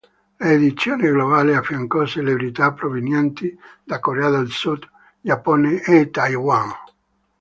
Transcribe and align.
L'edizione 0.39 1.11
globale 1.11 1.55
affiancò 1.55 2.07
celebrità 2.07 2.73
provenienti 2.73 3.55
da 3.83 3.99
Corea 3.99 4.29
del 4.31 4.49
Sud, 4.49 4.89
Giappone 5.21 5.79
e 5.83 6.09
Taiwan. 6.09 6.71